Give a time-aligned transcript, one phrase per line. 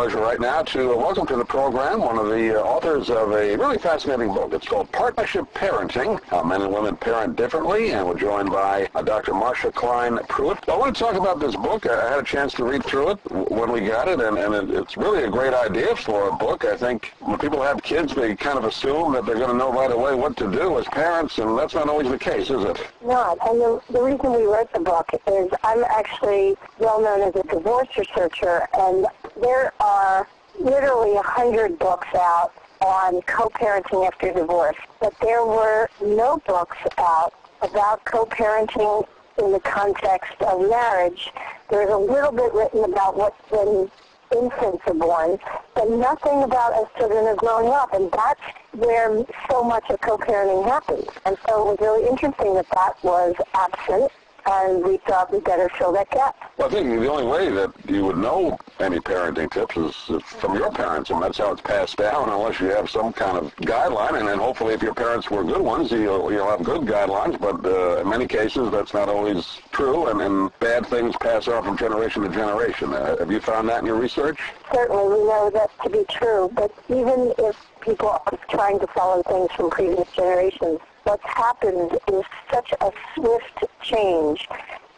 [0.00, 3.54] pleasure right now to welcome to the program one of the uh, authors of a
[3.56, 4.50] really fascinating book.
[4.54, 9.02] It's called Partnership Parenting, How Men and Women Parent Differently, and we're joined by uh,
[9.02, 9.32] Dr.
[9.32, 10.66] Marsha Kline Pruett.
[10.70, 11.86] I want to talk about this book.
[11.86, 13.18] I had a chance to read through it
[13.50, 16.64] when we got it, and, and it, it's really a great idea for a book.
[16.64, 19.70] I think when people have kids, they kind of assume that they're going to know
[19.70, 22.80] right away what to do as parents, and that's not always the case, is it?
[23.04, 23.36] Not.
[23.46, 27.42] And the, the reason we wrote the book is I'm actually well known as a
[27.42, 29.06] divorce researcher, and
[29.40, 30.26] there are
[30.58, 37.34] literally a hundred books out on co-parenting after divorce, but there were no books out
[37.62, 39.06] about co-parenting
[39.38, 41.30] in the context of marriage.
[41.68, 43.90] There's a little bit written about what when
[44.34, 45.38] infants are born,
[45.74, 48.40] but nothing about as children are growing up, and that's
[48.72, 51.06] where so much of co-parenting happens.
[51.26, 54.10] And so it was really interesting that that was absent
[54.46, 56.36] and we thought we'd better fill that gap.
[56.56, 60.56] Well, I think the only way that you would know any parenting tips is from
[60.56, 64.18] your parents, and that's how it's passed down, unless you have some kind of guideline.
[64.18, 67.40] And then hopefully, if your parents were good ones, you'll, you'll have good guidelines.
[67.40, 71.64] But uh, in many cases, that's not always true, and, and bad things pass on
[71.64, 72.92] from generation to generation.
[72.92, 74.38] Uh, have you found that in your research?
[74.72, 76.50] Certainly, we know that to be true.
[76.52, 80.80] But even if people are trying to follow things from previous generations,
[81.10, 84.46] what's happened is such a swift change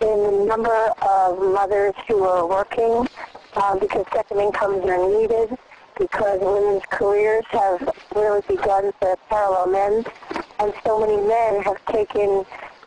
[0.02, 3.08] in the number of mothers who are working
[3.54, 5.56] um, because second incomes are needed,
[5.98, 7.80] because women's careers have
[8.14, 10.06] really begun to parallel men's,
[10.58, 12.44] and so many men have taken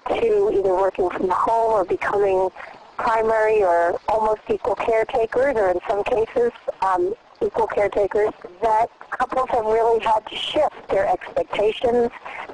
[0.08, 2.50] to either working from home or becoming
[2.98, 6.52] primary or almost equal caretakers, or in some cases
[6.84, 8.32] um, equal caretakers,
[8.62, 12.12] that couples have really had to shift their expectations,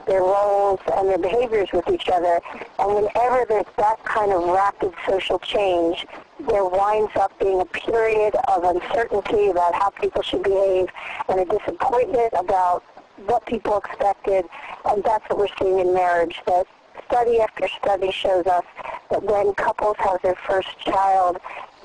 [0.07, 2.39] their roles, and their behaviors with each other.
[2.79, 6.05] And whenever there's that kind of rapid social change,
[6.39, 10.87] there winds up being a period of uncertainty about how people should behave
[11.29, 12.83] and a disappointment about
[13.25, 14.45] what people expected.
[14.85, 16.65] And that's what we're seeing in marriage, that
[17.07, 18.63] study after study shows us
[19.09, 21.37] that when couples have their first child,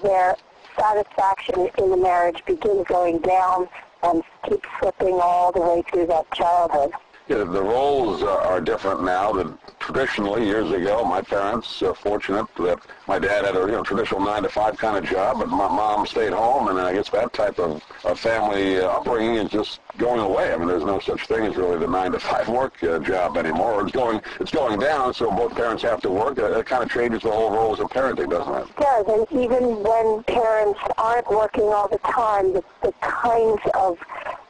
[0.03, 0.37] their
[0.79, 3.69] satisfaction in the marriage begins going down
[4.03, 6.93] and keeps slipping all the way through that childhood.
[7.29, 11.05] The roles are different now than traditionally years ago.
[11.05, 12.79] My parents are fortunate that
[13.09, 15.67] my dad had a you know traditional nine to five kind of job, but my
[15.67, 19.81] mom stayed home, and I guess that type of, of family uh, upbringing is just
[19.99, 20.53] going away.
[20.53, 23.37] I mean, there's no such thing as really the nine to five work uh, job
[23.37, 23.83] anymore.
[23.83, 26.39] It's going it's going down, so both parents have to work.
[26.39, 28.69] Uh, it kind of changes the whole roles of parenting, doesn't it?
[28.69, 33.99] It does, and even when parents aren't working all the time, the, the kinds of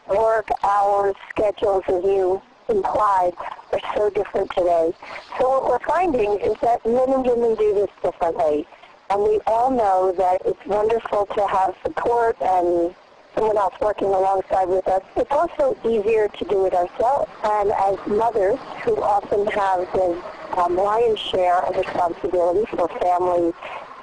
[0.09, 3.33] work hours, schedules, as you implied
[3.73, 4.93] are so different today.
[5.39, 8.67] So what we're finding is that men and women do this differently.
[9.11, 12.95] And we all know that it's wonderful to have support and
[13.35, 15.03] someone else working alongside with us.
[15.15, 17.31] It's also easier to do it ourselves.
[17.45, 20.23] And as mothers who often have the
[20.57, 23.53] um, lion's share of responsibility for family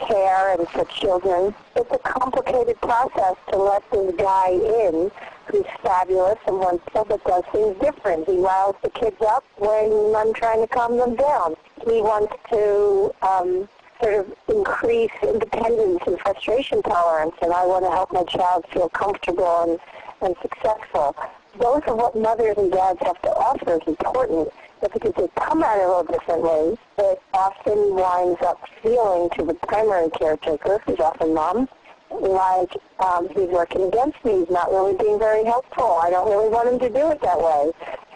[0.08, 5.12] care and for children, it's a complicated process to let this guy in
[5.47, 8.28] who's fabulous and wants to, does things different.
[8.28, 11.56] He riles the kids up when I'm trying to calm them down.
[11.86, 13.68] He wants to um,
[14.02, 18.90] sort of increase independence and frustration tolerance, and I want to help my child feel
[18.90, 19.80] comfortable and,
[20.22, 21.16] and successful.
[21.59, 24.50] Those are what mothers and dads have to offer is important,
[24.84, 29.54] but because they come at it little differently, it often winds up feeling to the
[29.66, 31.70] primary caretaker, who's often mom,
[32.12, 34.40] like um, he's working against me.
[34.40, 35.98] He's not really being very helpful.
[36.04, 37.72] I don't really want him to do it that way.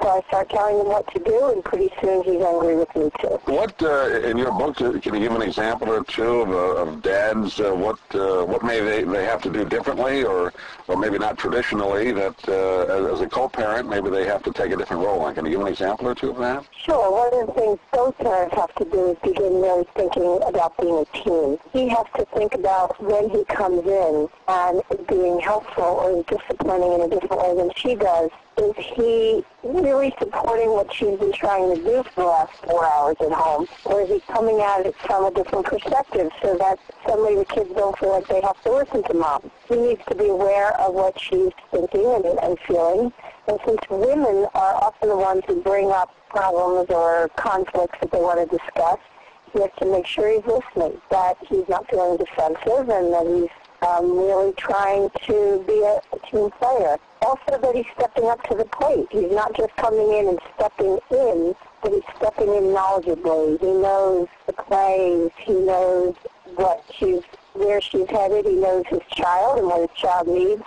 [0.08, 3.12] So I start telling him what to do, and pretty soon he's angry with me
[3.20, 3.42] too.
[3.44, 6.82] What uh, in your book uh, can you give an example or two of, uh,
[6.82, 7.60] of dads?
[7.60, 10.54] Uh, what uh, what may they, they have to do differently, or
[10.88, 14.78] or maybe not traditionally that uh, as a co-parent maybe they have to take a
[14.78, 15.30] different role?
[15.34, 16.64] Can you give an example or two of that?
[16.86, 17.12] Sure.
[17.12, 21.00] One of the things both parents have to do is begin really thinking about being
[21.00, 21.58] a team.
[21.74, 27.02] He has to think about when he comes in and being helpful or disciplining in
[27.02, 31.82] a different way than she does is he really supporting what she's been trying to
[31.82, 33.68] do for the last four hours at home?
[33.86, 37.70] Or is he coming at it from a different perspective so that suddenly the kids
[37.76, 39.52] don't feel like they have to listen to mom?
[39.70, 43.14] He needs to be aware of what she's thinking and, and feeling.
[43.48, 48.20] And since women are often the ones who bring up problems or conflicts that they
[48.20, 49.00] want to discuss,
[49.54, 53.50] he has to make sure he's listening, that he's not feeling defensive and that he's
[53.88, 56.00] um, really trying to be a,
[56.30, 56.98] team player.
[57.22, 59.08] Also that he's stepping up to the plate.
[59.12, 63.60] He's not just coming in and stepping in, but he's stepping in knowledgeably.
[63.60, 65.32] He knows the plays.
[65.38, 66.16] He knows
[66.56, 67.22] what she's
[67.54, 68.46] where she's headed.
[68.46, 70.64] He knows his child and what his child needs.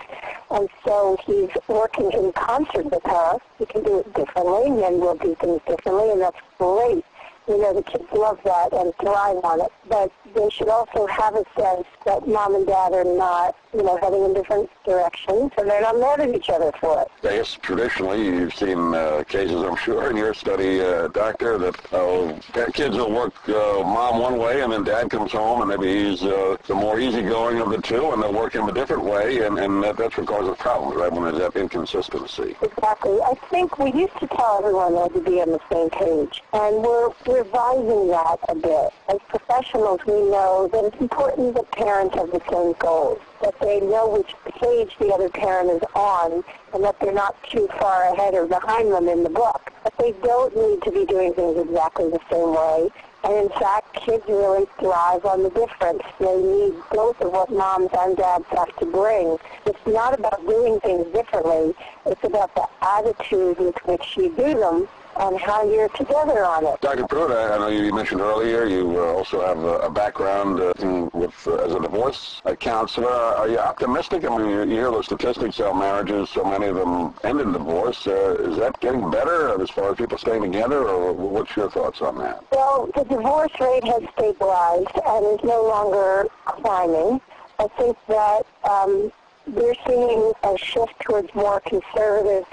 [0.49, 3.37] And so he's working in concert with her.
[3.57, 4.71] He can do it differently.
[4.71, 7.05] Men will do things differently, and that's great.
[7.47, 9.71] You know, the kids love that and thrive on it.
[9.89, 13.97] But they should also have a sense that mom and dad are not, you know,
[13.97, 17.27] heading in different directions, and they're not mad at each other for it.
[17.27, 21.93] I guess traditionally you've seen uh, cases, I'm sure, in your study, uh, doctor, that
[21.93, 22.37] uh,
[22.71, 26.23] kids will work uh, mom one way, and then dad comes home, and maybe he's
[26.23, 29.57] uh, the more easygoing of the two, and they'll work him a different way, and,
[29.59, 32.55] and that, that's what causes problems, right, when there's that inconsistency.
[32.61, 33.19] Exactly.
[33.21, 36.43] I think we used to tell everyone they had to be on the same page,
[36.53, 38.89] and we're revising that a bit.
[39.09, 43.79] As professionals, we know that it's important that parents have the same goals, that they
[43.79, 46.43] know which page the other parent is on,
[46.73, 49.71] and that they're not too far ahead or behind them in the book.
[49.83, 52.89] But they don't need to be doing things exactly the same way.
[53.23, 56.01] And in fact, kids really thrive on the difference.
[56.19, 59.37] They need both of what moms and dads have to bring.
[59.65, 61.75] It's not about doing things differently.
[62.05, 64.87] It's about the attitude with which you do them
[65.17, 66.81] and how you're together on it.
[66.81, 67.03] Dr.
[67.03, 70.73] Pruett, I know you mentioned earlier you uh, also have a, a background uh,
[71.13, 73.11] with uh, as a divorce counselor.
[73.11, 74.23] Are you optimistic?
[74.25, 77.51] I mean, you, you hear those statistics how marriages, so many of them end in
[77.51, 78.07] divorce.
[78.07, 82.17] Is that getting better as far as people staying together, or what's your thoughts on
[82.19, 82.43] that?
[82.51, 87.21] Well, the divorce rate has stabilized and is no longer climbing.
[87.59, 89.11] I think that um,
[89.47, 92.45] we're seeing a shift towards more conservative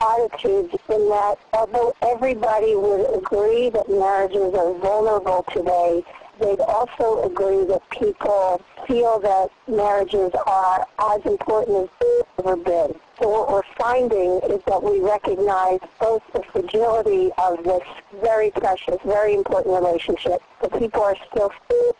[0.00, 6.04] attitudes in that although everybody would agree that marriages are vulnerable today,
[6.40, 12.94] they'd also agree that people feel that marriages are as important as they've ever been.
[13.20, 17.82] So what we're finding is that we recognize both the fragility of this
[18.20, 20.42] very precious, very important relationship.
[20.60, 21.50] The people are still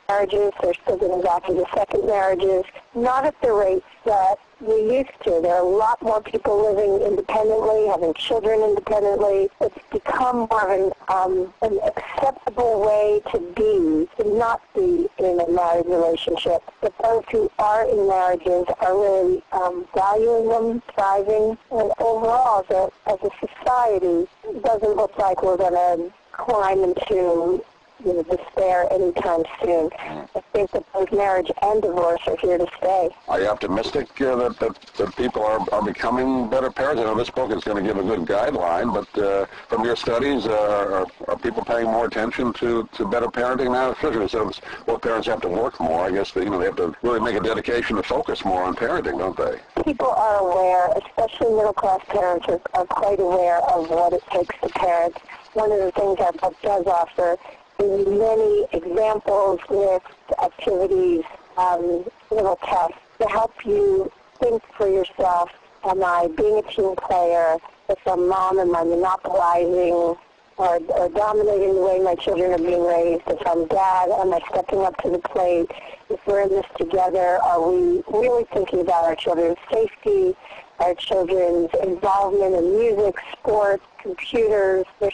[0.08, 2.64] marriages, they're still getting back into second marriages,
[2.94, 5.40] not at the rates that we used to.
[5.42, 9.50] There are a lot more people living independently, having children independently.
[9.60, 15.40] It's become more of an, um, an acceptable way to be, to not be in
[15.40, 16.62] a married relationship.
[16.80, 22.76] But those who are in marriages are really um, valuing them, thriving, and overall, as
[22.76, 27.62] a, as a society, it doesn't look like we're going to climb into
[28.04, 29.90] you know, despair anytime soon.
[29.98, 33.10] I think that both marriage and divorce are here to stay.
[33.28, 37.00] Are you optimistic uh, that, that, that people are, are becoming better parents?
[37.00, 39.96] I know this book is going to give a good guideline, but uh, from your
[39.96, 43.93] studies, uh, are, are people paying more attention to, to better parenting now?
[43.93, 46.06] Especially since well, parents have to work more.
[46.06, 48.64] I guess they, you know they have to really make a dedication to focus more
[48.64, 49.58] on parenting, don't they?
[49.84, 54.69] People are aware, especially middle-class parents, are, are quite aware of what it takes to
[54.69, 55.16] parent.
[55.54, 57.38] One of the things our book does offer
[57.78, 60.08] many examples, lists,
[60.43, 61.25] activities,
[61.56, 65.50] um, little tests to help you think for yourself,
[65.84, 67.56] am I being a team player?
[67.88, 70.16] If I'm mom, am I monopolizing
[70.59, 73.23] or, or dominating the way my children are being raised?
[73.26, 75.71] If I'm dad, am I stepping up to the plate?
[76.11, 80.35] If we're in this together, are we really thinking about our children's safety,
[80.80, 85.11] our children's involvement in music, sports, computers, their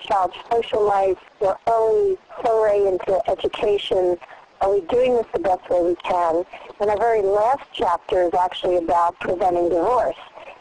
[0.00, 4.16] child's social life, their early foray into education.
[4.60, 6.44] Are we doing this the best way we can?
[6.80, 10.16] And our very last chapter is actually about preventing divorce.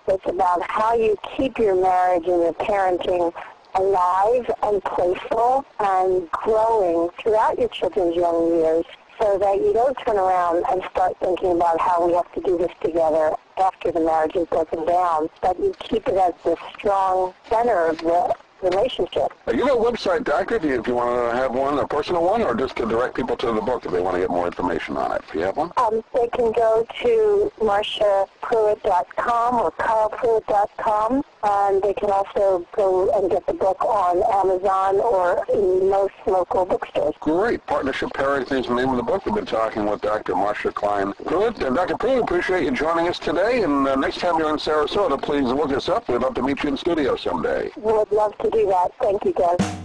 [0.08, 3.34] It's about how you keep your marriage and your parenting
[3.76, 8.86] alive and playful and growing throughout your children's young years
[9.20, 12.58] so that you don't turn around and start thinking about how we have to do
[12.58, 17.34] this together after the marriage is broken down, but you keep it as the strong
[17.50, 19.32] center of the relationship.
[19.54, 22.24] You have a website, Doctor, if you, if you want to have one, a personal
[22.24, 24.48] one, or just to direct people to the book if they want to get more
[24.48, 25.22] information on it.
[25.32, 25.72] Do you have one?
[25.78, 33.46] Um, they can go to marciapruitt.com or carlpruitt.com, and they can also go and get
[33.46, 37.14] the book on Amazon or in most local bookstores.
[37.20, 37.66] Great.
[37.68, 39.26] Partnership Parenting is the name of the book.
[39.26, 40.34] We've been talking with Dr.
[40.34, 41.62] Marsha Kline Pruett.
[41.66, 41.96] And Dr.
[41.96, 43.64] Pruett, appreciate you joining us today.
[43.64, 46.08] And uh, next time you're in Sarasota, please look us up.
[46.10, 47.72] We'd love to meet you in studio someday.
[47.76, 48.92] We would love to do that.
[49.02, 49.85] Thank you, Doug.